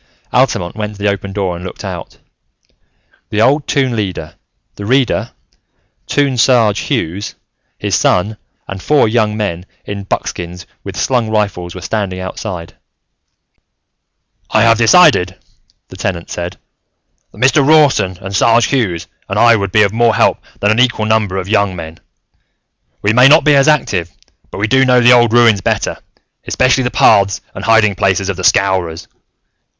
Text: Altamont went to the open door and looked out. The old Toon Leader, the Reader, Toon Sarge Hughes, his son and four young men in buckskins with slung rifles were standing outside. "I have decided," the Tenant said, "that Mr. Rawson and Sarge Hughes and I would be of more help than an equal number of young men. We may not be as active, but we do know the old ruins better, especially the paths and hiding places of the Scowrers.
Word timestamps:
Altamont 0.33 0.75
went 0.75 0.95
to 0.95 1.03
the 1.03 1.07
open 1.09 1.31
door 1.31 1.55
and 1.55 1.63
looked 1.63 1.85
out. 1.85 2.17
The 3.29 3.39
old 3.39 3.67
Toon 3.67 3.95
Leader, 3.95 4.33
the 4.73 4.87
Reader, 4.87 5.29
Toon 6.07 6.39
Sarge 6.39 6.79
Hughes, 6.89 7.35
his 7.77 7.93
son 7.93 8.37
and 8.67 8.81
four 8.81 9.07
young 9.07 9.37
men 9.37 9.63
in 9.85 10.05
buckskins 10.05 10.65
with 10.83 10.97
slung 10.97 11.29
rifles 11.29 11.75
were 11.75 11.81
standing 11.83 12.19
outside. 12.19 12.73
"I 14.49 14.63
have 14.63 14.79
decided," 14.79 15.35
the 15.89 15.95
Tenant 15.97 16.31
said, 16.31 16.57
"that 17.31 17.37
Mr. 17.37 17.63
Rawson 17.63 18.17
and 18.21 18.35
Sarge 18.35 18.65
Hughes 18.69 19.05
and 19.29 19.37
I 19.37 19.55
would 19.55 19.71
be 19.71 19.83
of 19.83 19.93
more 19.93 20.15
help 20.15 20.39
than 20.61 20.71
an 20.71 20.79
equal 20.79 21.05
number 21.05 21.37
of 21.37 21.47
young 21.47 21.75
men. 21.75 21.99
We 23.03 23.13
may 23.13 23.27
not 23.27 23.43
be 23.43 23.55
as 23.55 23.67
active, 23.67 24.09
but 24.49 24.57
we 24.57 24.65
do 24.65 24.83
know 24.83 24.99
the 24.99 25.13
old 25.13 25.31
ruins 25.31 25.61
better, 25.61 25.99
especially 26.47 26.85
the 26.85 26.89
paths 26.89 27.39
and 27.53 27.63
hiding 27.65 27.93
places 27.93 28.29
of 28.29 28.35
the 28.37 28.43
Scowrers. 28.43 29.07